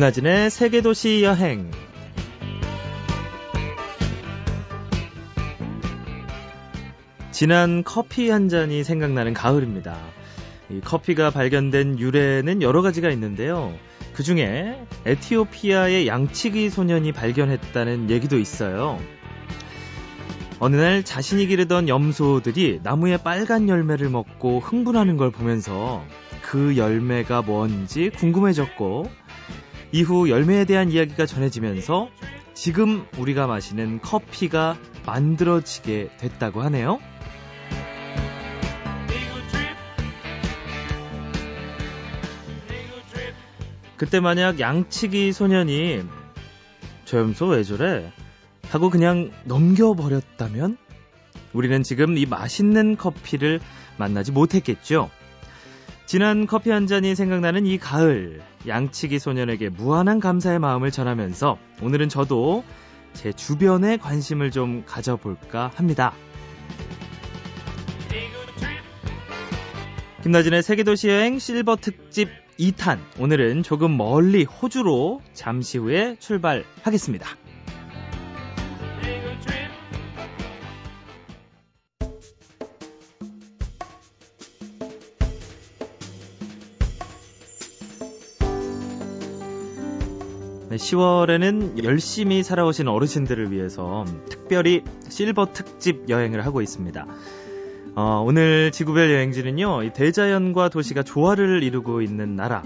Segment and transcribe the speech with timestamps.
[0.00, 1.70] 김나진의 세계도시 여행.
[7.30, 9.98] 진한 커피 한 잔이 생각나는 가을입니다.
[10.70, 13.74] 이 커피가 발견된 유래는 여러 가지가 있는데요.
[14.14, 18.98] 그 중에 에티오피아의 양치기 소년이 발견했다는 얘기도 있어요.
[20.60, 26.02] 어느 날 자신이 기르던 염소들이 나무의 빨간 열매를 먹고 흥분하는 걸 보면서
[26.40, 29.19] 그 열매가 뭔지 궁금해졌고
[29.92, 32.08] 이후 열매에 대한 이야기가 전해지면서
[32.54, 34.76] 지금 우리가 마시는 커피가
[35.06, 37.00] 만들어지게 됐다고 하네요.
[43.96, 46.02] 그때 만약 양치기 소년이
[47.04, 48.12] 저 염소 왜 저래?
[48.70, 50.78] 하고 그냥 넘겨버렸다면
[51.52, 53.60] 우리는 지금 이 맛있는 커피를
[53.98, 55.10] 만나지 못했겠죠.
[56.10, 62.64] 진한 커피 한 잔이 생각나는 이 가을, 양치기 소년에게 무한한 감사의 마음을 전하면서 오늘은 저도
[63.12, 66.12] 제 주변에 관심을 좀 가져볼까 합니다.
[70.24, 72.98] 김나진의 세계도시 여행 실버 특집 2탄.
[73.20, 77.28] 오늘은 조금 멀리 호주로 잠시 후에 출발하겠습니다.
[90.80, 97.06] 10월에는 열심히 살아오신 어르신들을 위해서 특별히 실버 특집 여행을 하고 있습니다.
[97.96, 102.62] 어, 오늘 지구별 여행지는요, 대자연과 도시가 조화를 이루고 있는 나라,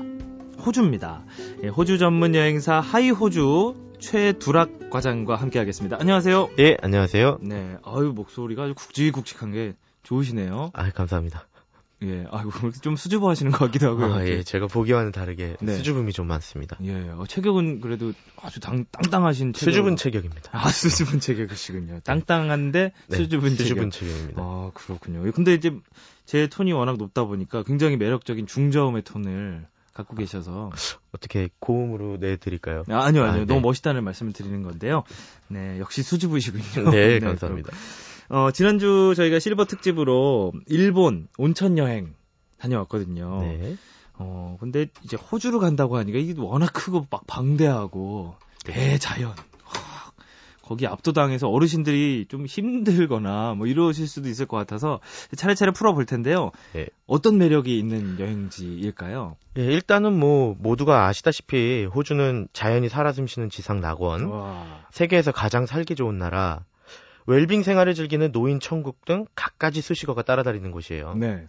[0.65, 1.25] 호주입니다.
[1.65, 5.97] 예, 호주 전문 여행사 하이호주 최두락 과장과 함께 하겠습니다.
[5.99, 6.51] 안녕하세요.
[6.61, 7.39] 예, 안녕하세요.
[7.41, 10.71] 네, 아유, 목소리가 아주 굵직굵직한 게 좋으시네요.
[10.73, 11.47] 아, 감사합니다.
[12.03, 14.15] 예, 아이고, 좀 수줍어 하시는 것 같기도 하고요.
[14.15, 15.77] 아, 예, 제가 보기와는 다르게 네.
[15.77, 16.77] 수줍음이 좀 많습니다.
[16.83, 18.13] 예, 어, 체격은 그래도
[18.43, 19.73] 아주 당, 땅땅하신 체격.
[19.73, 20.51] 수줍은 체격입니다.
[20.53, 22.01] 아, 수줍은 체격이시군요.
[22.05, 23.63] 땅땅한데 네, 수줍은 체격.
[23.65, 24.43] 수줍은 체격 입니다.
[24.43, 25.31] 아, 그렇군요.
[25.33, 25.73] 근데 이제
[26.27, 30.71] 제 톤이 워낙 높다 보니까 굉장히 매력적인 중저음의 톤을 갖고 계셔서.
[31.13, 32.83] 어떻게 고음으로 내드릴까요?
[32.91, 33.27] 아, 아니요, 아니요.
[33.27, 33.45] 아, 네.
[33.45, 35.05] 너무 멋있다는 말씀을 드리는 건데요.
[35.49, 36.91] 네, 역시 수줍으시군요.
[36.91, 37.73] 네, 감사합니다.
[38.29, 42.15] 어, 지난주 저희가 실버 특집으로 일본 온천 여행
[42.59, 43.41] 다녀왔거든요.
[43.43, 43.77] 네.
[44.15, 49.29] 어, 근데 이제 호주로 간다고 하니까 이게 워낙 크고 막 방대하고 대자연.
[49.31, 49.35] 와,
[50.63, 55.01] 거기 압도당해서 어르신들이 좀 힘들거나 뭐 이러실 수도 있을 것 같아서
[55.37, 56.53] 차례차례 풀어볼 텐데요.
[56.73, 56.87] 네.
[57.07, 59.37] 어떤 매력이 있는 여행지일까요?
[59.59, 65.97] 예, 일단은 뭐 모두가 아시다시피 호주는 자연이 살아 숨쉬는 지상 낙원, 와, 세계에서 가장 살기
[65.97, 66.65] 좋은 나라,
[67.27, 71.15] 웰빙 생활을 즐기는 노인 천국 등 갖가지 수식어가 따라다니는 곳이에요.
[71.15, 71.49] 네.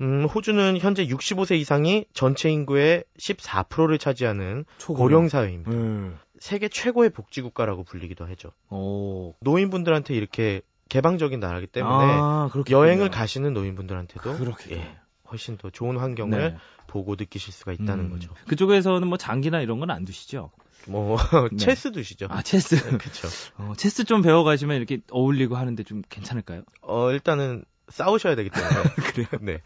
[0.00, 5.06] 음, 호주는 현재 65세 이상이 전체 인구의 14%를 차지하는 초고령.
[5.06, 5.70] 고령 사회입니다.
[5.70, 6.18] 음.
[6.40, 8.50] 세계 최고의 복지 국가라고 불리기도 하죠.
[8.70, 9.34] 오.
[9.40, 12.50] 노인분들한테 이렇게 개방적인 나라기 때문에 아.
[12.68, 14.76] 여행을 가시는 노인분들한테도 그렇게.
[14.76, 14.96] 예,
[15.32, 16.56] 훨씬 더 좋은 환경을 네.
[16.86, 18.10] 보고 느끼실 수가 있다는 음.
[18.10, 18.32] 거죠.
[18.46, 20.50] 그쪽에서는 뭐 장기나 이런 건 안 두시죠?
[20.86, 21.16] 뭐
[21.52, 21.56] 네.
[21.56, 22.26] 체스 두시죠.
[22.30, 22.80] 아, 체스.
[22.98, 23.28] 그렇죠.
[23.56, 26.62] 어, 체스 좀 배워가시면 이렇게 어울리고 하는데 좀 괜찮을까요?
[26.82, 28.74] 어 일단은 싸우셔야 되기 때문에
[29.12, 29.26] 그래요?
[29.42, 29.60] 네.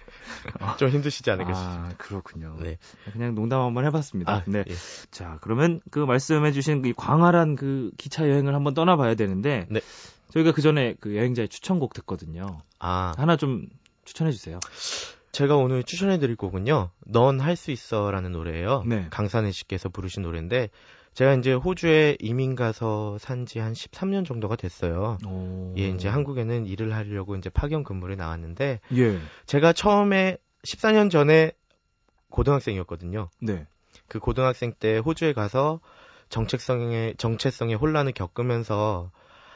[0.79, 1.53] 좀 힘드시지 않을까.
[1.55, 2.57] 아, 그렇군요.
[2.61, 2.79] 네.
[3.13, 4.33] 그냥 농담 한번 해봤습니다.
[4.33, 4.65] 아, 네.
[4.69, 4.75] 예.
[5.11, 9.81] 자, 그러면 그 말씀해주신 이 광활한 그 기차 여행을 한번 떠나봐야 되는데, 네.
[10.33, 12.63] 저희가 그 전에 그 여행자의 추천곡 듣거든요.
[12.81, 13.69] 아, 하나 좀
[14.07, 14.59] 추천해주세요.
[15.37, 16.89] 제가 오늘 추천해드릴 곡은요.
[17.09, 18.85] 넌 할 수 있어라는 노래예요.
[18.87, 19.07] 네.
[19.11, 20.71] 강산혜 씨께서 부르신 노래인데
[21.13, 25.19] 제가 이제 호주에 이민 가서 산 지 한 13년 정도가 됐어요.
[25.27, 25.75] 오.
[25.77, 29.19] 예, 이제 한국에는 일을 하려고 이제 파견 근무를 나왔는데 예.
[29.45, 31.53] 제가 처음에 14년 전에
[32.31, 33.29] 고등학생이었거든요.
[33.43, 33.67] 네.
[34.09, 35.81] 그 고등학생 때 호주에 가서
[36.31, 39.11] 정체성의 정체성의 혼란을 겪으면서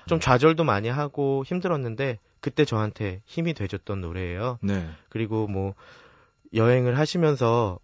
[0.07, 4.59] 좀 좌절도 많이 하고 힘들었는데 그때 저한테 힘이 돼줬던 노래예요.
[4.63, 4.89] 네.
[5.09, 5.75] 그리고 뭐
[6.55, 7.79] 여행을 하시면서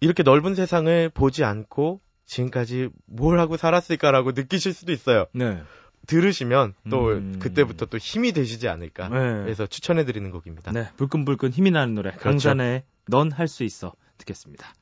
[0.00, 5.26] 이렇게 넓은 세상을 보지 않고 지금까지 뭘 하고 살았을까라고 느끼실 수도 있어요.
[5.32, 5.62] 네.
[6.06, 7.38] 들으시면 또 음.
[7.40, 9.08] 그때부터 또 힘이 되시지 않을까.
[9.08, 9.18] 네.
[9.42, 10.72] 그래서 추천해 드리는 곡입니다.
[10.72, 10.90] 네.
[10.96, 12.10] 불끈불끈 힘이 나는 노래.
[12.10, 12.24] 그렇죠.
[12.24, 13.94] 강산의 넌 할 수 있어.
[14.18, 14.72] 듣겠습니다.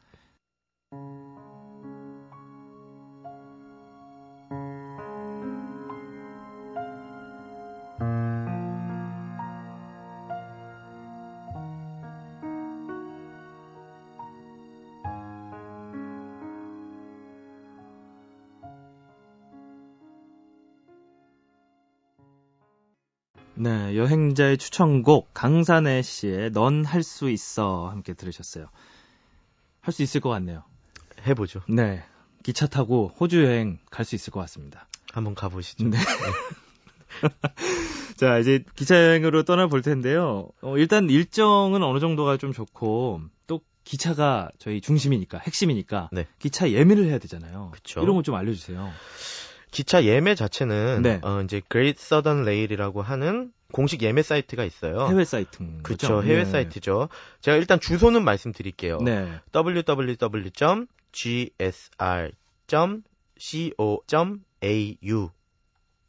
[24.06, 28.69] 여행자의 추천곡 강산혜 씨의 넌 할 수 있어 함께 들으셨어요.
[29.81, 30.62] 할 수 있을 것 같네요.
[31.26, 31.62] 해보죠.
[31.69, 32.03] 네.
[32.43, 34.87] 기차 타고 호주 여행 갈 수 있을 것 같습니다.
[35.12, 35.88] 한번 가보시죠.
[35.88, 35.99] 네.
[38.17, 40.49] 자, 이제 기차 여행으로 떠나볼 텐데요.
[40.62, 46.26] 어, 일단 일정은 어느 정도가 좀 좋고, 또 기차가 저희 중심이니까, 핵심이니까, 네.
[46.38, 47.70] 기차 예매를 해야 되잖아요.
[47.73, 48.00] 그쵸.
[48.02, 48.91] 이런 거 좀 알려주세요.
[49.71, 51.21] 기차 예매 자체는 네.
[51.23, 55.09] 어, 이제 Great Southern Rail이라고 하는 공식 예매 사이트가 있어요.
[55.09, 55.59] 해외 사이트.
[55.83, 57.09] 그쵸, 해외 사이트죠.
[57.41, 58.99] 제가 일단 주소는 말씀드릴게요.
[58.99, 59.41] 네.
[59.55, 60.11] www.gsr.co.au.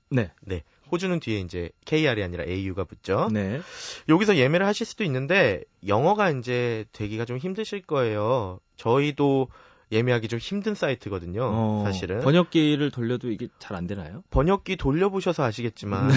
[0.10, 0.32] 네.
[0.42, 0.64] 네.
[0.92, 3.30] 호주는 뒤에 이제 KR이 아니라 AU가 붙죠.
[3.32, 3.60] 네.
[4.08, 8.60] 여기서 예매를 하실 수도 있는데 영어가 이제 되기가 좀 힘드실 거예요.
[8.78, 9.50] 저희도
[9.92, 11.42] 예매하기 좀 힘든 사이트거든요.
[11.44, 14.24] 어, 사실은 번역기를 돌려도 이게 잘 안 되나요?
[14.32, 16.10] 번역기 돌려보셔서 아시겠지만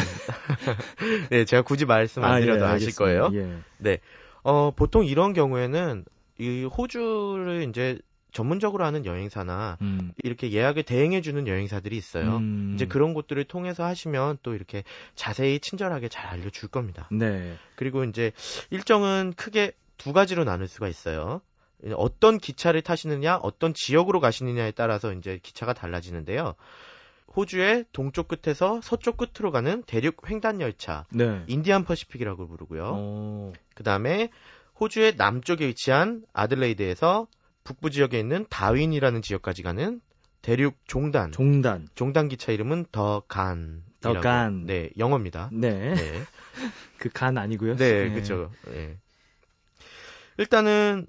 [1.31, 3.29] 네 제가 굳이 말씀 안 아, 예, 드려도 아실 알겠습니다.
[3.29, 3.63] 거예요.
[3.85, 3.99] 예.
[4.43, 6.05] 어 보통 이런 경우에는
[6.39, 7.99] 이 호주를 이제
[8.33, 10.13] 전문적으로 하는 여행사나 음.
[10.23, 12.37] 이렇게 예약을 대행해 주는 여행사들이 있어요.
[12.37, 12.73] 음.
[12.75, 14.85] 이제 그런 곳들을 통해서 하시면 또 이렇게
[15.17, 17.09] 자세히 친절하게 잘 알려 줄 겁니다.
[17.11, 17.57] 네.
[17.75, 18.33] 그리고 이제
[18.71, 21.43] 일정은 크게 두 가지로 나눌 수가 있어요.
[21.95, 26.55] 어떤 기차를 타시느냐, 어떤 지역으로 가시느냐에 따라서 이제 기차가 달라지는데요.
[27.37, 31.45] 호주의 동쪽 끝에서 서쪽 끝으로 가는 대륙 횡단 열차, 네.
[31.47, 32.91] Indian Pacific이라고 부르고요.
[32.93, 33.53] 어.
[33.75, 34.31] 그 다음에
[34.81, 37.29] 호주의 남쪽에 위치한 아들레이드에서
[37.63, 40.01] 북부 지역에 있는 다윈이라는 지역까지 가는
[40.43, 41.33] 대륙 종단.
[41.33, 41.87] 종단.
[41.95, 43.85] 종단 기차 이름은 The Ghan.
[44.01, 44.65] The Ghan.
[44.67, 45.51] 네, 영어입니다.
[45.53, 45.95] 네.
[45.95, 46.23] 네.
[46.99, 47.77] 그 간 아니고요.
[47.77, 48.51] 네, 그렇죠.
[48.75, 48.97] 예.
[50.39, 51.07] 일단은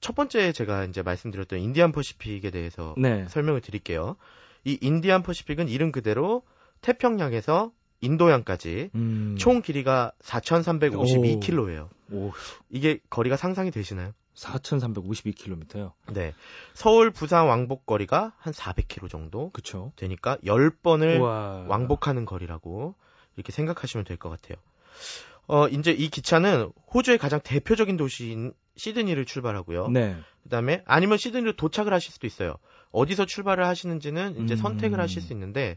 [0.00, 3.26] 첫 번째 제가 이제 말씀드렸던 인디안 퍼시픽에 대해서 네.
[3.28, 4.16] 설명을 드릴게요.
[4.64, 6.42] 이 인디안 퍼시픽은 이름 그대로
[6.80, 9.36] 태평양에서 인도양까지 음.
[9.38, 11.88] 총 길이가 4,352km예요.
[12.12, 12.32] 오,
[12.70, 14.12] 이게 거리가 상상이 되시나요?
[14.34, 15.92] 4,352km요.
[16.12, 16.32] 네.
[16.72, 19.92] 서울 부산 왕복 거리가 한 400km 정도 그쵸.
[19.96, 21.64] 되니까 10번을 우와.
[21.68, 22.94] 왕복하는 거리라고
[23.36, 24.56] 이렇게 생각하시면 될 것 같아요.
[25.46, 29.88] 어, 이제 이 기차는 호주의 가장 대표적인 도시인 시드니를 출발하고요.
[29.88, 30.16] 네.
[30.42, 32.56] 그다음에 아니면 시드니로 도착을 하실 수도 있어요.
[32.92, 34.56] 어디서 출발을 하시는지는 이제 음.
[34.56, 35.76] 선택을 하실 수 있는데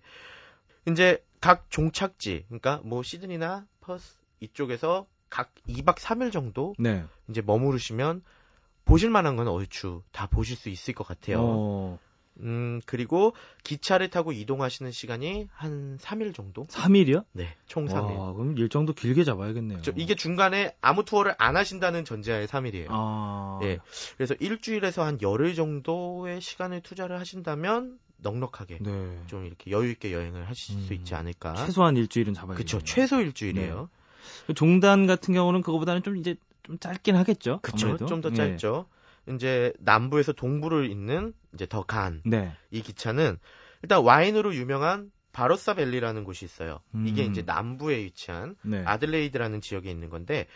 [0.87, 7.03] 이제 각 종착지, 그러니까 뭐 시드니나 퍼스 이쪽에서 각 2박 3일 정도 네.
[7.29, 8.23] 이제 머무르시면
[8.85, 11.41] 보실 만한 건 얼추 다 보실 수 있을 것 같아요.
[11.41, 11.99] 어,
[12.39, 13.33] 음, 그리고
[13.63, 16.65] 기차를 타고 이동하시는 시간이 한 3일 정도?
[16.65, 17.25] 3일이요?
[17.33, 18.17] 네, 총 3일.
[18.17, 19.81] 와, 그럼 일정도 길게 잡아야겠네요.
[19.81, 22.87] 저 이게 중간에 아무 투어를 안 하신다는 전제하에 3일이에요.
[22.89, 23.59] 아.
[23.63, 23.79] 예.
[24.17, 29.21] 그래서 일주일에서 한 열흘 정도의 시간을 투자를 하신다면 넉넉하게 네.
[29.27, 31.53] 좀 이렇게 여유 있게 여행을 하실 수 음, 있지 않을까.
[31.55, 32.57] 최소한 일주일은 잡아야겠네요.
[32.57, 32.79] 그쵸.
[32.83, 33.89] 최소 일주일이에요.
[34.47, 37.59] 그 종단 같은 경우는 그거보다는 좀 이제 좀 짧긴 하겠죠.
[37.61, 37.87] 그쵸.
[37.87, 38.05] 아무래도.
[38.05, 38.35] 좀더 예.
[38.35, 38.87] 짧죠.
[39.29, 42.21] 이제 남부에서 동부를 잇는 이제 더 간.
[42.25, 42.51] 네.
[42.71, 43.37] 이 기차는
[43.81, 46.79] 일단 와인으로 유명한 바로사 밸리라는 곳이 있어요.
[47.05, 47.31] 이게 음.
[47.31, 48.83] 이제 남부에 위치한 네.
[48.85, 50.47] 아들레이드라는 지역에 있는 건데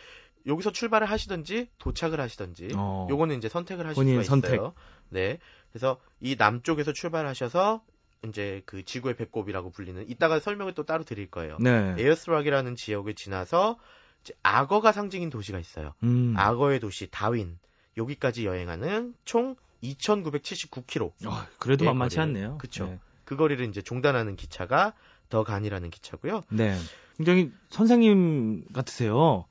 [0.46, 3.06] 여기서 출발을 하시든지 도착을 하시든지 어.
[3.10, 4.36] 요거는 이제 선택을 하실 수가.
[4.36, 4.74] 있어요.
[5.08, 5.38] 네.
[5.72, 7.82] 그래서 이 남쪽에서 출발하셔서
[8.26, 11.56] 이제 그 지구의 배꼽이라고 불리는 이따가 설명을 또 따로 드릴 거예요.
[11.60, 11.94] 네.
[11.98, 13.78] 에어스락이라는 지역을 지나서
[14.22, 15.94] 이제 악어가 상징인 도시가 있어요.
[16.02, 16.34] 음.
[16.36, 17.58] 악어의 도시 다윈
[17.98, 21.12] 여기까지 여행하는 총 2,979km.
[21.26, 22.58] 아, 그래도 예, 만만치 거리를- 않네요.
[22.58, 22.86] 그쵸.
[22.86, 22.98] 네.
[23.24, 24.94] 그 거리를 이제 종단하는 기차가
[25.28, 26.42] 더 간이라는 기차고요.
[26.50, 26.76] 네.
[27.16, 29.44] 굉장히 선생님 같으세요.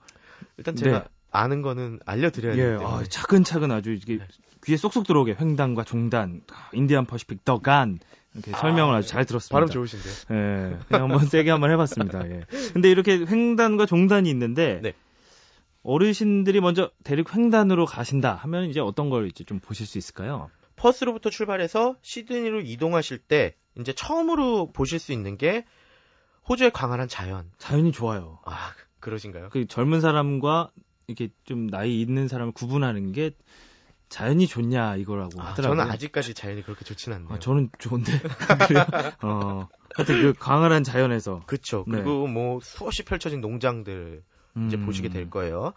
[0.58, 1.06] 일단 제가 네.
[1.32, 4.28] 아는 거는 알려드려야 되기 예, 아, 차근차근 아주 이게 네.
[4.66, 8.00] 귀에 쏙쏙 들어오게 횡단과 종단, 아, 인디안 퍼시픽, 더 간
[8.34, 9.54] 이렇게 설명을 아주 잘 들었습니다.
[9.54, 10.14] 발음 좋으신데요.
[10.32, 12.28] 예, 그냥 한번 세게 한번 해봤습니다.
[12.30, 12.42] 예.
[12.74, 14.94] 근데 이렇게 횡단과 종단이 있는데 네.
[15.88, 20.50] 어르신들이 먼저 대륙 횡단으로 가신다 하면 이제 어떤 걸 이제 좀 보실 수 있을까요?
[20.76, 25.64] 퍼스로부터 출발해서 시드니로 이동하실 때 이제 처음으로 보실 수 있는 게
[26.50, 27.50] 호주의 광활한 자연.
[27.58, 28.40] 자연이 좋아요.
[28.44, 29.48] 아, 그러신가요?
[29.50, 30.72] 그 젊은 사람과
[31.08, 33.32] 이렇게 좀 나이 있는 사람을 구분하는 게
[34.10, 35.78] 자연이 좋냐 이거라고 아, 하더라고요.
[35.80, 37.30] 저는 아직까지 자연이 그렇게 좋진 않네요.
[37.32, 38.12] 아, 저는 좋은데.
[39.24, 39.70] 어.
[39.96, 41.86] 하여튼 그 광활한 자연에서 그쵸.
[41.88, 41.96] 네.
[41.96, 44.22] 그리고 뭐 수없이 펼쳐진 농장들
[44.66, 44.86] 이제 음.
[44.86, 45.74] 보시게 될 거예요.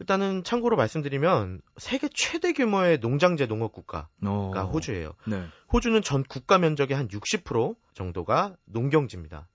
[0.00, 4.70] 일단은 참고로 말씀드리면 세계 최대 규모의 농장제 농업 국가가 어.
[4.72, 5.12] 호주예요.
[5.26, 5.44] 네.
[5.72, 9.46] 호주는 전 국가 면적의 한 60% 정도가 농경지입니다.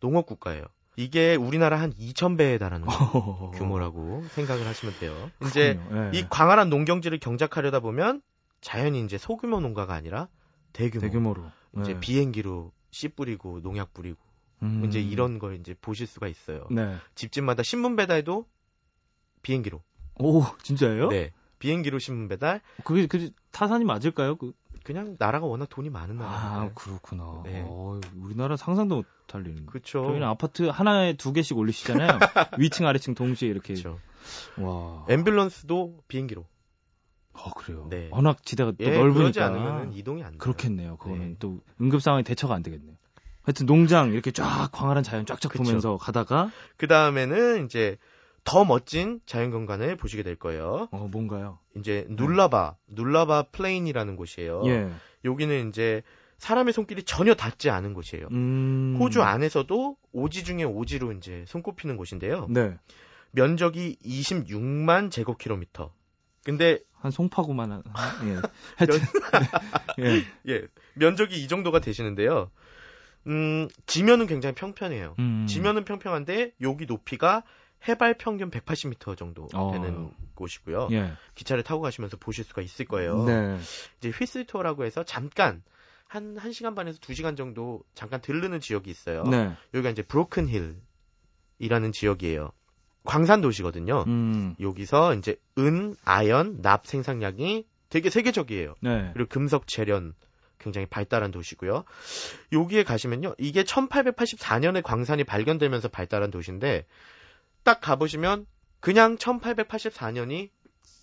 [0.00, 0.64] 농업 국가예요.
[0.96, 2.86] 이게 우리나라 한 2,000배에 달하는
[3.54, 5.30] 규모라고 생각을 하시면 돼요.
[5.46, 5.78] 이제.
[5.92, 6.18] 예.
[6.18, 8.20] 이 광활한 농경지를 경작하려다 보면
[8.60, 10.28] 자연히 이제 소규모 농가가 아니라
[10.72, 11.44] 대규모, 대규모로
[11.80, 12.00] 이제 네.
[12.00, 14.18] 비행기로 씨 뿌리고 농약 뿌리고
[14.62, 14.84] 음.
[14.86, 16.66] 이제 이런 걸 이제 보실 수가 있어요.
[16.70, 16.96] 네.
[17.14, 18.46] 집집마다 신문 배달도
[19.42, 19.82] 비행기로.
[20.20, 21.08] 오 진짜예요?
[21.08, 21.32] 네.
[21.58, 22.60] 비행기로 신문 배달.
[22.84, 24.36] 그게 그 타산이 맞을까요?
[24.36, 24.52] 그
[24.84, 26.70] 그냥 나라가 워낙 돈이 많은 나라인데.
[26.70, 27.42] 아, 그렇구나.
[27.44, 27.62] 네.
[27.66, 29.66] 어, 우리나라 상상도 못할 일인데.
[29.66, 30.04] 그쵸.
[30.04, 32.08] 저희는 아파트 하나에 두 개씩 올리시잖아요.
[32.58, 33.74] 위층, 아래층 동시에 이렇게.
[33.74, 33.98] 그쵸.
[34.56, 35.04] 와.
[35.08, 36.46] 앰뷸런스도 비행기로.
[37.34, 37.86] 아, 그래요.
[37.90, 38.08] 네.
[38.10, 39.46] 워낙 지대가 또 예, 그러지 넓으니까.
[39.46, 40.38] 않으면 이동이 안 돼요.
[40.38, 40.96] 그렇겠네요.
[40.96, 41.36] 그거는 네.
[41.38, 42.96] 또 응급 상황에 대처가 안 되겠네요.
[43.48, 45.64] 하여튼 농장 이렇게 쫙 광활한 자연 쫙쫙 그쵸.
[45.64, 47.96] 보면서 가다가 그 다음에는 이제
[48.44, 50.88] 더 멋진 자연경관을 보시게 될 거예요.
[50.90, 51.58] 어 뭔가요?
[51.74, 54.64] 이제 Nullarbor, Nullarbor Plain이라는 곳이에요.
[54.66, 54.90] 예.
[55.24, 56.02] 여기는 이제
[56.36, 58.28] 사람의 손길이 전혀 닿지 않은 곳이에요.
[58.32, 58.98] 음.
[59.00, 62.48] 호주 안에서도 오지 중에 오지로 이제 손꼽히는 곳인데요.
[62.50, 62.76] 네.
[63.30, 65.94] 면적이 26만 제곱킬로미터.
[66.44, 67.82] 근데 한 송파구만 한.
[68.28, 68.42] 예.
[68.76, 69.00] 하여튼
[70.00, 70.22] 예.
[70.52, 72.50] 예, 면적이 이 정도가 되시는데요.
[73.28, 75.14] 음, 지면은 굉장히 평평해요.
[75.18, 75.46] 음.
[75.46, 77.42] 지면은 평평한데 여기 높이가
[77.86, 79.70] 해발 평균 180m 정도 어.
[79.72, 80.88] 되는 곳이고요.
[80.92, 81.12] 예.
[81.34, 83.24] 기차를 타고 가시면서 보실 수가 있을 거예요.
[83.24, 83.58] 네.
[83.98, 85.62] 이제 휘슬 투어라고 해서 잠깐
[86.06, 89.22] 한 1시간 반에서 2시간 정도 잠깐 들르는 지역이 있어요.
[89.24, 89.52] 네.
[89.74, 90.48] 여기가 이제 브로큰
[91.60, 92.50] 힐이라는 지역이에요.
[93.04, 94.04] 광산 도시거든요.
[94.06, 94.54] 음.
[94.60, 98.74] 여기서 이제 은, 아연, 납 생산량이 되게 세계적이에요.
[98.82, 99.10] 네.
[99.14, 100.14] 그리고 금속 재련
[100.58, 101.84] 굉장히 발달한 도시고요.
[102.52, 103.34] 여기에 가시면요.
[103.38, 106.86] 이게 1884년에 광산이 발견되면서 발달한 도시인데
[107.62, 108.46] 딱 가보시면
[108.80, 110.50] 그냥 1884년이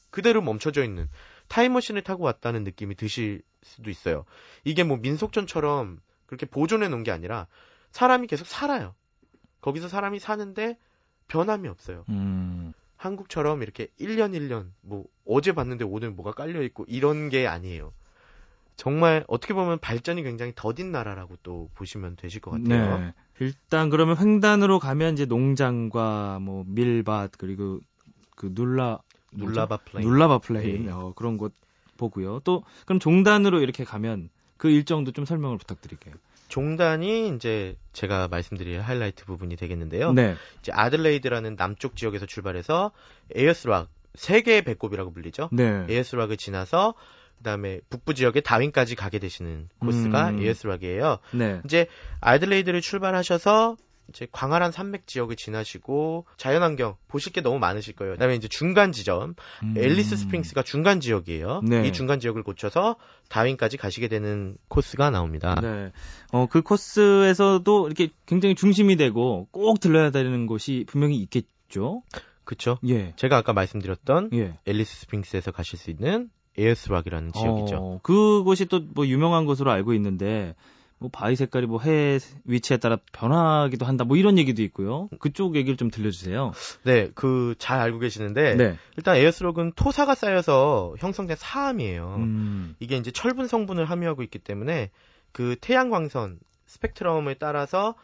[0.10, 1.10] 그대로 멈춰져 있는
[1.48, 4.26] 타임머신을 타고 왔다는 느낌이 드실 수도 있어요.
[4.64, 7.48] 이게 뭐 민속촌처럼 그렇게 보존해 놓은 게 아니라
[7.92, 8.96] 사람이 계속 살아요.
[9.62, 10.78] 거기서 사람이 사는데
[11.28, 12.06] 변함이 없어요.
[12.10, 12.74] 음.
[12.98, 17.94] 한국처럼 이렇게 1년 1년 뭐 어제 봤는데 오늘 뭐가 깔려 있고 이런 게 아니에요.
[18.76, 23.00] 정말 어떻게 보면 발전이 굉장히 더딘 나라라고 또 보시면 되실 것 같아요.
[23.00, 23.14] 네.
[23.40, 27.80] 일단 그러면 횡단으로 가면 이제 농장과 뭐 밀밭 그리고
[28.36, 29.00] 그 눌라?
[29.32, 30.08] Nullarbor Plain.
[30.08, 30.92] Nullarbor Plain 네.
[30.92, 31.54] 어, 그런 곳
[31.98, 32.42] 보고요.
[32.44, 36.14] 또 그럼 종단으로 이렇게 가면 그 일정도 좀 설명을 부탁드릴게요.
[36.48, 40.14] 종단이 이제 제가 말씀드릴 하이라이트 부분이 되겠는데요.
[40.14, 40.36] 네.
[40.60, 42.92] 이제 아들레이드라는 남쪽 지역에서 출발해서
[43.34, 45.50] 에어스락 세계의 배꼽이라고 불리죠.
[45.52, 45.86] 네.
[45.90, 46.94] 에어스락을 지나서
[47.38, 50.42] 그다음에 북부 지역의 다윈까지 가게 되시는 코스가 음.
[50.42, 51.20] 에어스락이에요.
[51.34, 51.62] 네.
[51.66, 51.88] 이제
[52.22, 53.78] 아들레이드를 출발하셔서
[54.10, 58.14] 이제 광활한 산맥 지역을 지나시고 자연환경 보실 게 너무 많으실 거예요.
[58.14, 59.74] 그다음에 이제 중간 지점 음.
[59.78, 61.62] 앨리스 스프링스가 중간 지역이에요.
[61.64, 61.88] 네.
[61.88, 62.98] 이 중간 지역을 거쳐서
[63.30, 65.56] 다윈까지 가시게 되는 코스가 나옵니다.
[65.62, 65.92] 네.
[66.32, 72.04] 어, 그 코스에서도 이렇게 굉장히 중심이 되고 꼭 들러야 되는 곳이 분명히 있겠죠.
[72.44, 72.78] 그쵸?
[72.88, 73.14] 예.
[73.16, 74.60] 제가 아까 말씀드렸던 예.
[74.66, 77.76] 앨리스 스프링스에서 가실 수 있는 에어스락이라는 지역이죠.
[77.78, 80.56] 어, 그곳이 또 뭐 유명한 곳으로 알고 있는데
[80.98, 84.06] 뭐 바위 색깔이 뭐 해 위치에 따라 변하기도 한다.
[84.06, 85.10] 뭐 이런 얘기도 있고요.
[85.20, 86.54] 그쪽 얘기를 좀 들려주세요.
[86.84, 88.78] 네, 그 잘 알고 계시는데 네.
[88.96, 92.16] 일단 에어스락은 토사가 쌓여서 형성된 사암이에요.
[92.20, 92.76] 음.
[92.80, 94.92] 이게 이제 철분 성분을 함유하고 있기 때문에
[95.34, 97.96] 그 태양 광선 스펙트럼을 따라서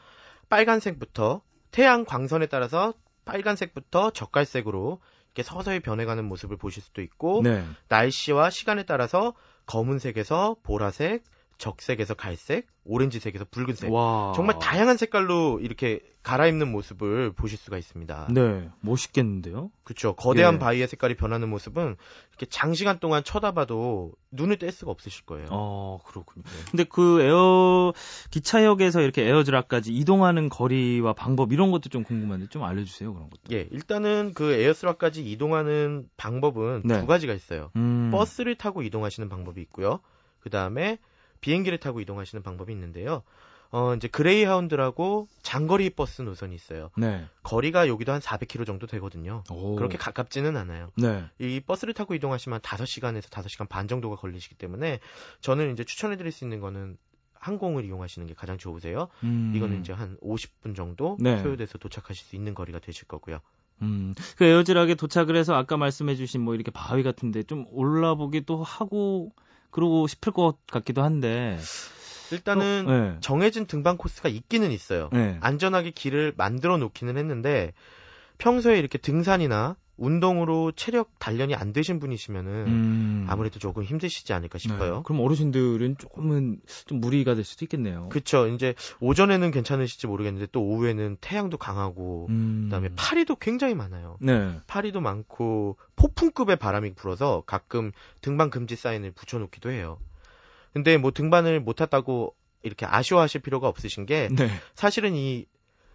[0.50, 1.42] 빨간색부터
[1.72, 2.94] 태양 광선에 따라서
[3.24, 5.00] 빨간색부터 적갈색으로
[5.34, 7.64] 이렇게 서서히 변해가는 모습을 보실 수도 있고 네.
[7.88, 9.34] 날씨와 시간에 따라서
[9.66, 11.24] 검은색에서 보라색,
[11.62, 14.34] 적색에서 갈색, 오렌지색에서 붉은색 와.
[14.36, 18.30] 정말 다양한 색깔로 이렇게 갈아입는 모습을 보실 수가 있습니다.
[18.32, 18.68] 네.
[18.80, 19.70] 멋있겠는데요?
[19.84, 20.16] 그렇죠.
[20.16, 20.60] 거대한 예.
[20.60, 21.98] 바위의 색깔이 변하는 모습은
[22.30, 25.50] 이렇게 장시간 동안 쳐다봐도 눈을 뗄 수가 없으실 거예요.
[25.52, 26.44] 어, 그렇군요.
[26.44, 26.72] 네.
[26.72, 27.94] 근데 그 에어
[28.32, 33.42] 기차역에서 이렇게 에어스락까지 이동하는 거리와 방법 이런 것도 좀 궁금한데 좀 알려 주세요 그런 것도.
[33.52, 37.02] 예, 일단은 그 에어스락까지 이동하는 방법은 네.
[37.02, 37.70] 두 가지가 있어요.
[37.76, 38.10] 음.
[38.12, 40.00] 버스를 타고 이동하시는 방법이 있고요.
[40.40, 40.98] 그 다음에
[41.42, 43.24] 비행기를 타고 이동하시는 방법이 있는데요.
[43.72, 46.92] 어, 이제 그레이하운드라고 장거리 버스 노선이 있어요.
[46.98, 47.26] 네.
[47.44, 49.44] 거리가 여기도 한 400km 정도 되거든요.
[49.50, 49.76] 오.
[49.76, 50.90] 그렇게 가깝지는 않아요.
[50.98, 51.24] 네.
[51.40, 55.00] 이 버스를 타고 이동하시면 5시간에서 5시간 반 정도가 걸리시기 때문에
[55.40, 56.98] 저는 이제 추천해 드릴 수 있는 거는
[57.34, 59.08] 항공을 이용하시는 게 가장 좋으세요.
[59.24, 59.54] 음.
[59.56, 61.42] 이거는 이제 한 50분 정도 네.
[61.42, 63.40] 소요돼서 도착하실 수 있는 거리가 되실 거고요.
[63.82, 64.14] 음.
[64.38, 69.32] 그 에어드락에 도착을 해서 아까 말씀해주신 뭐 이렇게 바위 같은데 좀 올라보기도 하고
[69.72, 71.58] 그러고 싶을 것 같기도 한데.
[72.32, 73.18] 일단은 어, 네.
[73.20, 75.10] 정해진 등반 코스가 있기는 있어요.
[75.12, 75.38] 네.
[75.42, 77.74] 안전하게 길을 만들어 놓기는 했는데
[78.38, 83.26] 평소에 이렇게 등산이나 운동으로 체력 단련이 안 되신 분이시면은 음.
[83.30, 84.96] 아무래도 조금 힘드시지 않을까 싶어요.
[84.98, 85.02] 네.
[85.06, 88.10] 그럼 어르신들은 조금은 좀 무리가 될 수도 있겠네요.
[88.10, 88.48] 그쵸.
[88.48, 92.64] 이제 오전에는 괜찮으실지 모르겠는데 또 오후에는 태양도 강하고 음.
[92.66, 94.18] 그다음에 파리도 굉장히 많아요.
[94.20, 94.60] 네.
[94.66, 97.92] 파리도 많고 폭풍급의 바람이 불어서 가끔
[98.22, 100.00] 등반 금지 사인을 붙여놓기도 해요.
[100.74, 104.50] 근데 뭐 등반을 못 탔다고 이렇게 아쉬워하실 필요가 없으신 게 네.
[104.74, 105.46] 사실은 이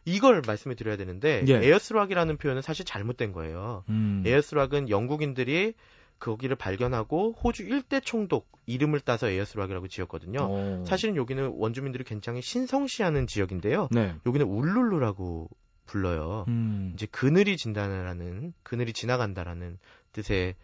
[0.06, 1.54] 이걸 말씀을 드려야 되는데 예.
[1.54, 3.84] 에어스락이라는 표현은 사실 잘못된 거예요.
[3.90, 4.22] 음.
[4.24, 5.74] 에어스락은 영국인들이
[6.18, 10.38] 거기를 발견하고 호주 일대 총독 이름을 따서 에어스락이라고 지었거든요.
[10.40, 10.84] 어.
[10.86, 13.88] 사실은 여기는 원주민들이 굉장히 신성시하는 지역인데요.
[13.90, 14.14] 네.
[14.24, 15.50] 여기는 울룰루라고
[15.86, 16.44] 불러요.
[16.48, 16.92] 음.
[16.94, 19.78] 이제 그늘이 진다라는 그늘이 지나간다라는
[20.12, 20.54] 뜻의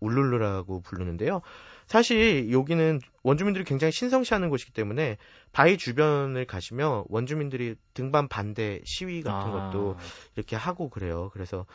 [0.00, 1.42] 울룰루라고 부르는데요.
[1.86, 5.16] 사실 여기는 원주민들이 굉장히 신성시하는 곳이기 때문에
[5.52, 9.70] 바위 주변을 가시면 원주민들이 등반 반대 시위 같은 아.
[9.70, 9.96] 것도
[10.34, 11.30] 이렇게 하고 그래요.
[11.32, 11.66] 그래서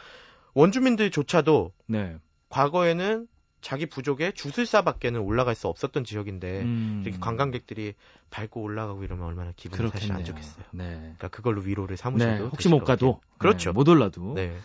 [0.53, 2.18] 원주민들조차도 네.
[2.50, 3.27] 과거에는
[3.62, 7.03] 자기 부족의 주술사밖에는 올라갈 수 없었던 지역인데 음.
[7.06, 7.94] 이렇게 관광객들이
[8.30, 10.25] 밟고 올라가고 이러면 얼마나 기분이 사실 안 그렇겠네요.
[10.25, 10.65] 좋겠어요.
[10.72, 10.96] 네.
[10.96, 13.13] 그러니까 그걸로 위로를 삼으셔도 네, 혹시 못것 같아요.
[13.13, 13.70] 가도 그렇죠.
[13.70, 14.58] 네, 못 올라도 네.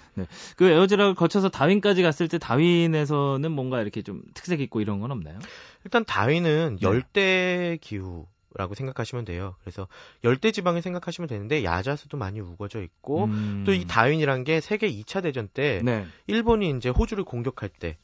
[0.56, 5.38] 그 에어즈락을 거쳐서 다윈까지 갔을 때 다윈에서는 뭔가 이렇게 좀 특색 있고 이런 건 없나요?
[5.84, 6.86] 일단 다윈은 네.
[6.86, 8.26] 열대 기후
[8.58, 9.54] 라고 생각하시면 돼요.
[9.60, 9.86] 그래서
[10.24, 13.64] 열대 지방을 생각하시면 되는데 야자수도 많이 우거져 있고 음.
[13.66, 16.06] 또이 다윈이란 게 세계 2차 대전 때 네.
[16.26, 17.98] 일본이 이제 호주를 공격할 때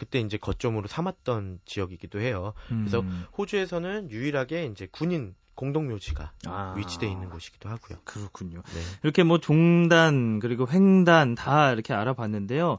[0.00, 2.54] 그때 이제 거점으로 삼았던 지역이기도 해요.
[2.68, 3.24] 그래서 음.
[3.36, 6.74] 호주에서는 유일하게 이제 군인 공동묘지가 아.
[6.78, 7.98] 위치돼 있는 곳이기도 하고요.
[8.04, 8.62] 그렇군요.
[8.62, 8.80] 네.
[9.02, 12.78] 이렇게 뭐 종단 그리고 횡단 다 이렇게 알아봤는데요.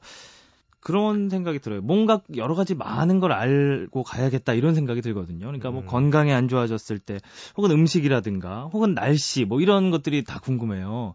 [0.79, 1.81] 그런 생각이 들어요.
[1.81, 5.45] 뭔가 여러 가지 많은 걸 알고 가야겠다 이런 생각이 들거든요.
[5.45, 5.85] 그러니까 뭐 음.
[5.85, 7.19] 건강이 안 좋아졌을 때
[7.55, 11.13] 혹은 음식이라든가 혹은 날씨 뭐 이런 것들이 다 궁금해요.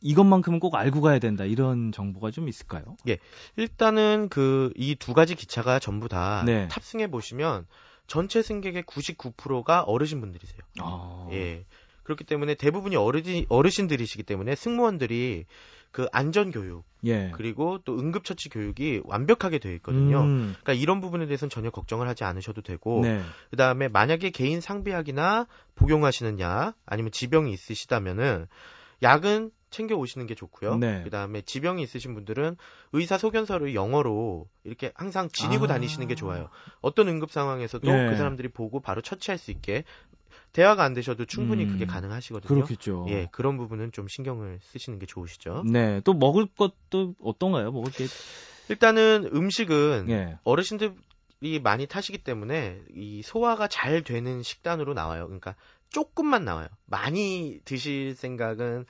[0.00, 2.96] 이것만큼은 꼭 알고 가야 된다 이런 정보가 좀 있을까요?
[3.56, 6.68] 일단은 그 이 두 가지 기차가 전부 다 네.
[6.68, 7.66] 탑승해 보시면
[8.06, 10.60] 전체 승객의 99%가 어르신분들이세요.
[10.80, 11.28] 아.
[11.32, 11.64] 예.
[12.02, 15.44] 그렇기 때문에 대부분이 어르신, 어르신들이시기 때문에 승무원들이
[15.92, 17.30] 그 안전 교육, 예.
[17.34, 20.22] 그리고 또 응급 처치 교육이 완벽하게 되어 있거든요.
[20.22, 20.54] 음.
[20.60, 23.22] 그러니까 이런 부분에 대해서는 전혀 걱정을 하지 않으셔도 되고, 네.
[23.50, 28.46] 그 다음에 만약에 개인 상비약이나 복용하시는 약, 아니면 지병이 있으시다면은,
[29.02, 30.76] 약은 챙겨 오시는 게 좋고요.
[30.76, 31.02] 네.
[31.04, 32.56] 그 다음에 지병이 있으신 분들은
[32.92, 35.68] 의사 소견서를 영어로 이렇게 항상 지니고 아.
[35.68, 36.48] 다니시는 게 좋아요.
[36.80, 38.10] 어떤 응급 상황에서도 예.
[38.10, 39.84] 그 사람들이 보고 바로 처치할 수 있게
[40.52, 41.70] 대화가 안 되셔도 충분히 음.
[41.70, 42.48] 그게 가능하시거든요.
[42.48, 43.06] 그렇겠죠.
[43.08, 45.64] 예, 그런 부분은 좀 신경을 쓰시는 게 좋으시죠.
[45.66, 46.00] 네.
[46.04, 47.70] 또 먹을 것도 어떤가요?
[47.70, 48.06] 먹을 게.
[48.68, 50.38] 일단은 음식은 예.
[50.44, 55.26] 어르신들이 많이 타시기 때문에 이 소화가 잘 되는 식단으로 나와요.
[55.26, 55.54] 그러니까
[55.88, 56.68] 조금만 나와요.
[56.86, 58.86] 많이 드실 생각은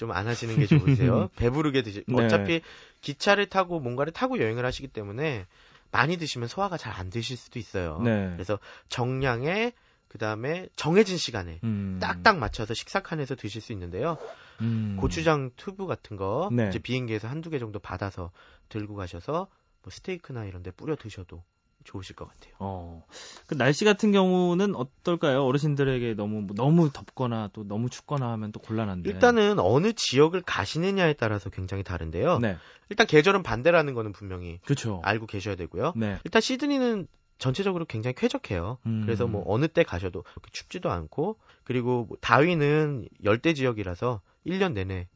[0.00, 1.28] 좀 안 하시는 게 좋으세요.
[1.36, 2.02] 배부르게 드시.
[2.06, 2.24] 네.
[2.24, 2.62] 어차피
[3.02, 5.46] 기차를 타고 뭔가를 타고 여행을 하시기 때문에
[5.92, 8.00] 많이 드시면 소화가 잘 안 되실 수도 있어요.
[8.02, 8.30] 네.
[8.32, 8.58] 그래서
[8.88, 9.72] 정량에
[10.08, 11.98] 그다음에 정해진 시간에 음.
[12.00, 14.16] 딱딱 맞춰서 식사칸에서 드실 수 있는데요.
[14.60, 14.96] 음.
[14.98, 16.68] 고추장 튜브 같은 거 네.
[16.68, 18.32] 이제 비행기에서 한두 개 정도 받아서
[18.68, 19.48] 들고 가셔서
[19.82, 21.42] 뭐 스테이크나 이런 데 뿌려 드셔도
[21.84, 22.54] 좋으실 것 같아요.
[22.58, 23.04] 어.
[23.46, 25.44] 그 날씨 같은 경우는 어떨까요?
[25.44, 29.10] 어르신들에게 너무 너무 덥거나 또 너무 춥거나 하면 또 곤란한데.
[29.10, 32.38] 일단은 어느 지역을 가시느냐에 따라서 굉장히 다른데요.
[32.38, 32.56] 네.
[32.88, 35.00] 일단 계절은 반대라는 거는 분명히 그렇죠.
[35.04, 35.94] 알고 계셔야 되고요.
[35.96, 36.18] 네.
[36.24, 37.06] 일단 시드니는
[37.38, 38.78] 전체적으로 굉장히 쾌적해요.
[38.86, 39.02] 음.
[39.04, 45.08] 그래서 뭐 어느 때 가셔도 춥지도 않고 그리고 뭐 다윈은 열대 지역이라서 1년 내내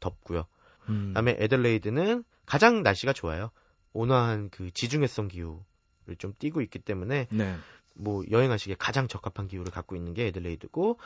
[0.00, 0.44] 덥고요.
[0.88, 1.08] 음.
[1.08, 3.50] 그다음에 에들레이드는 가장 날씨가 좋아요.
[3.92, 5.60] 온화한 그 지중해성 기후를
[6.14, 7.56] 좀 띠고 있기 때문에 네.
[7.94, 10.98] 뭐 여행하시기에 가장 적합한 기후를 갖고 있는 게 에들레이드고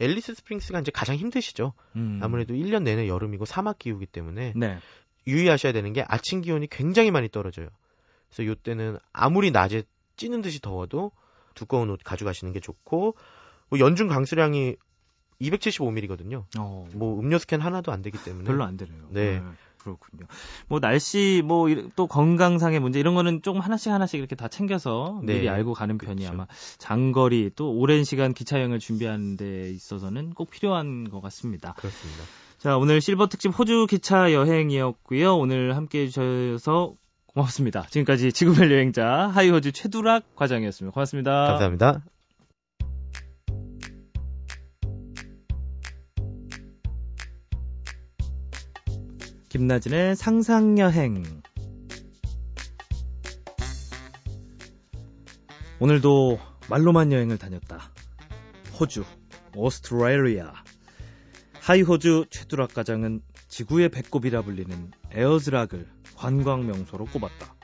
[0.00, 1.72] 앨리스 스프링스가 이제 가장 힘드시죠.
[1.96, 2.20] 음.
[2.22, 4.78] 아무래도 1년 내내 여름이고 사막 기후이기 때문에 네.
[5.26, 7.68] 유의하셔야 되는 게 아침 기온이 굉장히 많이 떨어져요.
[8.28, 9.82] 그래서 이때는 아무리 낮에
[10.16, 11.12] 찌는 듯이 더워도
[11.54, 13.16] 두꺼운 옷 가져가시는 게 좋고
[13.68, 14.76] 뭐 연중 강수량이
[15.40, 16.44] 275mm거든요.
[16.58, 16.88] 어.
[16.92, 19.08] 뭐 음료 스캔 하나도 안 되기 때문에 별로 안 되네요.
[19.10, 19.42] 네.
[19.96, 20.26] 그렇군요.
[20.68, 25.34] 뭐 날씨 뭐 또 건강상의 문제 이런 거는 조금 하나씩 하나씩 이렇게 다 챙겨서 네.
[25.34, 26.32] 미리 알고 가는 편이 그렇죠.
[26.32, 26.46] 아마
[26.78, 31.74] 장거리 또 오랜 시간 기차 여행을 준비하는 데 있어서는 꼭 필요한 것 같습니다.
[31.74, 32.24] 그렇습니다.
[32.58, 35.36] 자, 오늘 실버 특집 호주 기차 여행이었고요.
[35.36, 36.94] 오늘 함께 해 주셔서
[37.26, 37.86] 고맙습니다.
[37.90, 40.92] 지금까지 지구별 여행자 하이호주 최두락 과장이었습니다.
[40.92, 41.30] 고맙습니다.
[41.30, 42.17] 감사합니다.
[49.48, 51.24] 김나진의 상상여행.
[55.80, 57.90] 오늘도 말로만 여행을 다녔다.
[58.78, 59.04] 호주,
[59.56, 60.52] 오스트레일리아.
[61.62, 67.54] 하이호주 최두락 과장은 지구의 배꼽이라 불리는 에어즈락을 관광 명소로 꼽았다.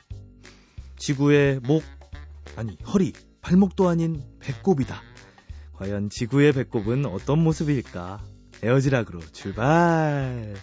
[0.97, 1.83] 지구의 목,
[2.55, 4.99] 아니 허리, 발목도 아닌 배꼽이다.
[5.73, 8.23] 과연 지구의 배꼽은 어떤 모습일까?
[8.63, 10.55] 에어즈락으로 출발!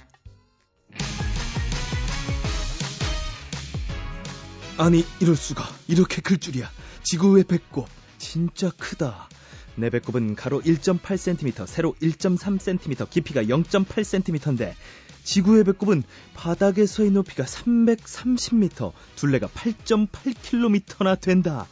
[4.82, 5.64] 아니 이럴 수가.
[5.86, 6.68] 이렇게 클 줄이야.
[7.04, 7.86] 지구의 배꼽.
[8.18, 9.28] 진짜 크다.
[9.76, 14.74] 내 배꼽은 가로 1.8cm 세로 1.3cm 깊이가 0.8cm인데
[15.22, 16.02] 지구의 배꼽은
[16.34, 21.68] 바닥에서의 높이가 330m, 둘레가 8.8km나 된다.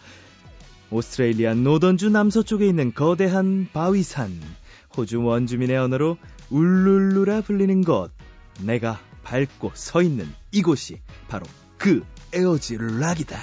[0.93, 4.41] 오스트레일리아 노던주 남서쪽에 있는 거대한 바위산,
[4.97, 6.17] 호주 원주민의 언어로
[6.51, 8.13] 울룰루라 불리는 곳.
[8.61, 11.45] 내가 밟고 서 있는 이곳이 바로
[11.77, 13.39] 그 에어지 락이다.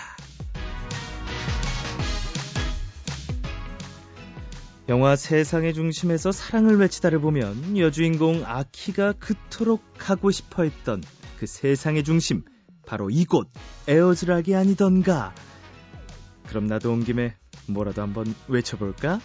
[4.89, 11.03] 영화 세상의 중심에서 사랑을 외치다를 보면 여주인공 아키가 그토록 가고 싶어 했던
[11.37, 12.43] 그 세상의 중심,
[12.85, 13.49] 바로 이곳
[13.89, 15.35] 에어즈락이 아니던가.
[16.47, 17.35] 그럼 나도 온 김에
[17.67, 19.19] 뭐라도 한번 외쳐볼까?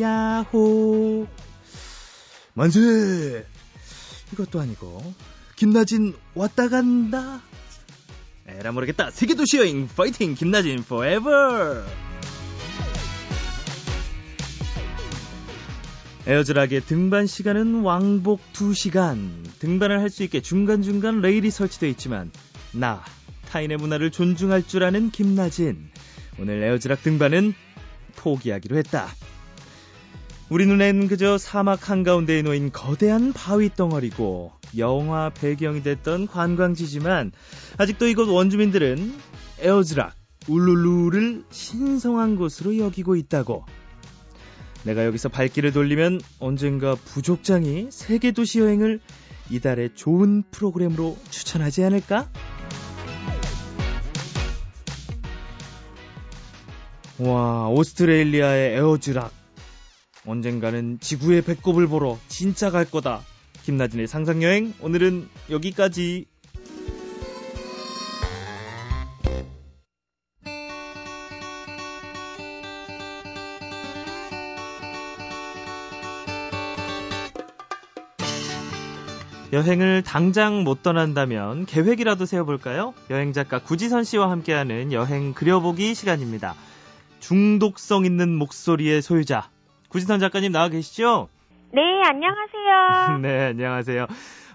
[0.00, 1.26] 야호!
[2.54, 3.44] 만세!
[4.32, 5.02] 이것도 아니고,
[5.56, 7.40] 김나진 왔다 간다?
[8.48, 9.10] 에라 모르겠다.
[9.10, 10.34] 세계도시 여행 파이팅!
[10.34, 11.84] 김나진 forever!
[16.26, 19.28] 에어즈락의 등반 시간은 왕복 2시간.
[19.60, 22.30] 등반을 할 수 있게 중간중간 레일이 설치되어 있지만,
[22.72, 23.02] 나,
[23.50, 25.88] 타인의 문화를 존중할 줄 아는 김나진.
[26.38, 27.54] 오늘 에어즈락 등반은
[28.16, 29.08] 포기하기로 했다.
[30.50, 37.32] 우리 눈엔 그저 사막 한가운데에 놓인 거대한 바위 덩어리고 영화 배경이 됐던 관광지지만
[37.76, 39.14] 아직도 이곳 원주민들은
[39.60, 40.14] 에어즈락,
[40.48, 43.66] 울룰루를 신성한 곳으로 여기고 있다고.
[44.84, 49.00] 내가 여기서 발길을 돌리면 언젠가 부족장이 세계 도시 여행을
[49.50, 52.30] 이달의 좋은 프로그램으로 추천하지 않을까?
[57.18, 59.38] 와, 오스트레일리아의 에어즈락.
[60.28, 63.22] 언젠가는 지구의 배꼽을 보러 진짜 갈 거다.
[63.64, 66.26] 김나진의 상상여행, 오늘은 여기까지.
[79.50, 82.92] 여행을 당장 못 떠난다면 계획이라도 세워볼까요?
[83.08, 86.54] 여행 작가 구지선 씨와 함께하는 여행 그려보기 시간입니다.
[87.20, 89.48] 중독성 있는 목소리의 소유자.
[89.88, 91.28] 구지선 작가님 나와 계시죠?
[91.72, 93.18] 네, 안녕하세요.
[93.22, 94.06] 네, 안녕하세요.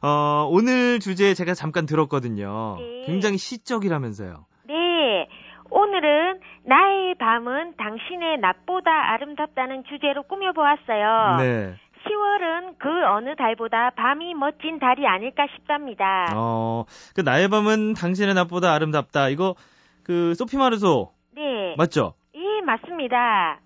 [0.03, 2.75] 어, 오늘 주제 제가 잠깐 들었거든요.
[2.77, 3.03] 네.
[3.05, 4.45] 굉장히 시적이라면서요.
[4.67, 5.27] 네,
[5.69, 11.37] 오늘은 나의 밤은 당신의 낮보다 아름답다는 주제로 꾸며보았어요.
[11.37, 11.75] 네.
[12.05, 16.25] 10월은 그 어느 달보다 밤이 멋진 달이 아닐까 싶답니다.
[16.35, 16.83] 어,
[17.15, 19.29] 그 나의 밤은 당신의 낮보다 아름답다.
[19.29, 19.55] 이거
[20.03, 22.13] 그 소피 마르소 네, 맞죠?
[22.35, 23.59] 예, 맞습니다.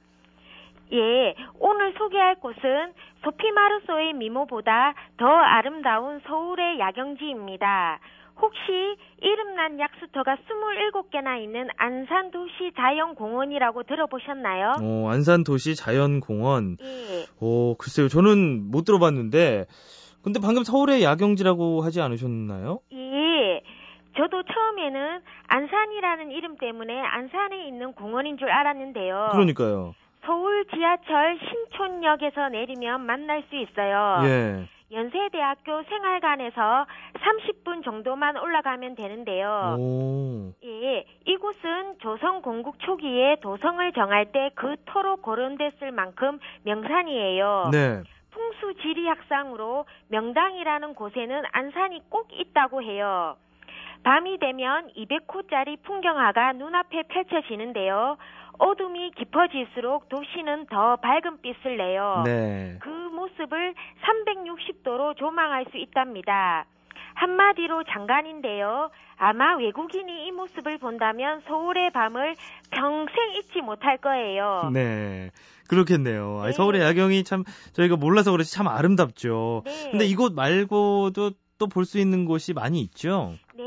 [0.93, 7.99] 예, 오늘 소개할 곳은 소피 마르소의 미모보다 더 아름다운 서울의 야경지입니다.
[8.39, 8.59] 혹시
[9.21, 14.75] 이름난 약수터가 27개나 있는 안산도시 자연공원이라고 들어보셨나요?
[14.79, 16.77] 어, 안산 도시 자연공원.
[16.81, 18.07] 예, 오, 글쎄요.
[18.07, 19.65] 저는 못 들어봤는데
[20.23, 22.79] 근데 방금 서울의 야경지라고 하지 않으셨나요?
[22.93, 23.61] 예.
[24.15, 29.29] 저도 처음에는 안산이라는 이름 때문에 안산에 있는 공원인 줄 알았는데요.
[29.31, 29.93] 그러니까요.
[30.27, 34.19] 서울 지하철 신촌역에서 내리면 만날 수 있어요.
[34.25, 34.67] 예.
[34.91, 39.75] 연세대학교 생활관에서 30분 정도만 올라가면 되는데요.
[39.79, 40.53] 오.
[40.63, 47.69] 예, 이곳은 조선 건국 초기에 도성을 정할 때 그토록 거론됐을 만큼 명산이에요.
[47.71, 48.03] 네.
[48.31, 53.35] 풍수 지리학상으로 명당이라는 곳에는 안산이 꼭 있다고 해요.
[54.03, 58.17] 밤이 되면 200호짜리 풍경화가 눈앞에 펼쳐지는데요.
[58.59, 62.23] 어둠이 깊어질수록 도시는 더 밝은 빛을 내요.
[62.25, 62.77] 네.
[62.81, 66.65] 그 모습을 360도로 조망할 수 있답니다.
[67.15, 68.91] 한마디로 장관인데요.
[69.17, 72.35] 아마 외국인이 이 모습을 본다면 서울의 밤을
[72.69, 74.69] 평생 잊지 못할 거예요.
[74.71, 75.31] 네.
[75.67, 76.43] 그렇겠네요.
[76.45, 76.51] 네.
[76.51, 77.43] 서울의 야경이 참
[77.73, 79.63] 저희가 몰라서 그렇지 참 아름답죠.
[79.65, 79.89] 네.
[79.91, 83.33] 근데 이곳 말고도 또 볼 수 있는 곳이 많이 있죠.
[83.55, 83.63] 네,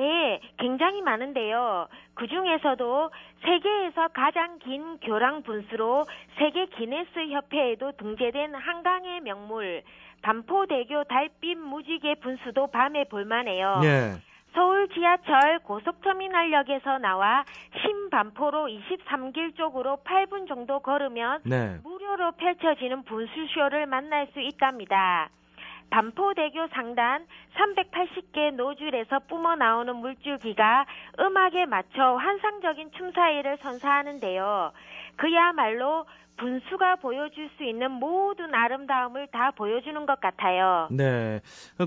[0.58, 1.88] 굉장히 많은데요.
[2.14, 3.10] 그 중에서도
[3.42, 6.06] 세계에서 가장 긴 교랑 분수로
[6.38, 9.82] 세계 기네스 협회에도 등재된 한강의 명물
[10.22, 13.80] 반포대교 달빛 무지개 분수도 밤에 볼만해요.
[13.84, 14.20] 예.
[14.54, 17.44] 서울 지하철 고속터미널역에서 나와
[17.82, 21.78] 신반포로 23길 쪽으로 8분 정도 걸으면 네.
[21.84, 25.30] 무료로 펼쳐지는 분수쇼를 만날 수 있답니다.
[25.90, 27.26] 반포대교 상단
[27.56, 30.86] 380개 노줄에서 뿜어 나오는 물줄기가
[31.18, 34.72] 음악에 맞춰 환상적인 춤사위를 선사하는데요.
[35.16, 40.88] 그야말로 분수가 보여줄 수 있는 모든 아름다움을 다 보여주는 것 같아요.
[40.90, 41.40] 네.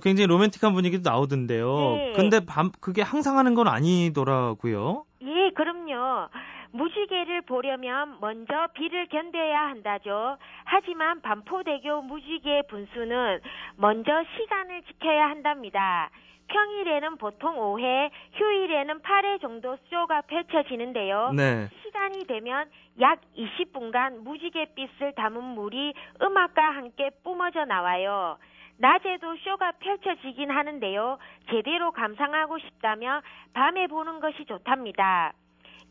[0.03, 1.95] 굉장히 로맨틱한 분위기도 나오던데요.
[1.95, 2.13] 네.
[2.15, 5.05] 근데 밤 그게 항상 하는 건 아니더라고요.
[5.23, 6.27] 예, 그럼요.
[6.73, 10.37] 무지개를 보려면 먼저 비를 견뎌야 한다죠.
[10.65, 13.39] 하지만 반포대교 무지개 분수는
[13.77, 16.09] 먼저 시간을 지켜야 한답니다.
[16.47, 21.31] 평일에는 보통 5회, 휴일에는 8회 정도 쇼가 펼쳐지는데요.
[21.33, 21.69] 네.
[21.83, 28.37] 시간이 되면 약 20분간 무지갯빛을 담은 물이 음악과 함께 뿜어져 나와요.
[28.77, 31.17] 낮에도 쇼가 펼쳐지긴 하는데요.
[31.49, 33.21] 제대로 감상하고 싶다면
[33.53, 35.33] 밤에 보는 것이 좋답니다.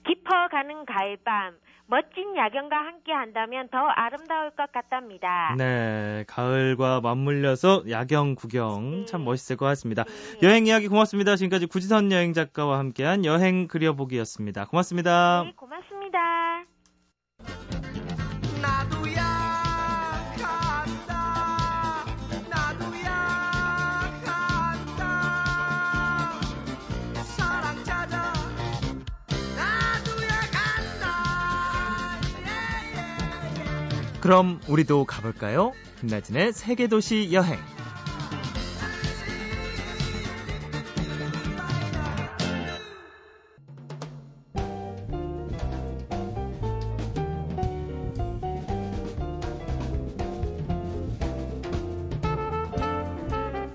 [0.07, 1.55] 깊어가는 가을밤,
[1.87, 5.55] 멋진 야경과 함께 한다면 더 아름다울 것 같답니다.
[5.59, 9.25] 네, 가을과 맞물려서 야경 구경 참 네.
[9.27, 10.05] 멋있을 것 같습니다.
[10.05, 10.49] 네.
[10.49, 11.37] 여행 이야기 고맙습니다.
[11.37, 14.67] 지금까지 구지선 여행 작가와 함께한 여행 그려보기였습니다.
[14.67, 15.43] 고맙습니다.
[15.45, 16.19] 네, 고맙습니다.
[34.23, 35.73] 그럼 우리도 가볼까요?
[35.99, 37.59] 김나진의 세계도시 여행.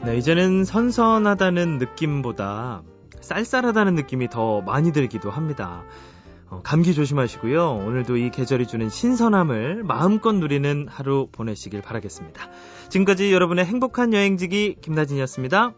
[0.06, 2.84] 네, 이제는 선선하다는 느낌보다
[3.20, 5.84] 쌀쌀하다는 느낌이 더 많이 들기도 합니다.
[6.50, 7.84] 어, 감기 조심하시고요.
[7.86, 12.50] 오늘도 이 계절이 주는 신선함을 마음껏 누리는 하루 보내시길 바라겠습니다.
[12.90, 15.74] 지금까지 여러분의 행복한 여행지기 김나진이었습니다.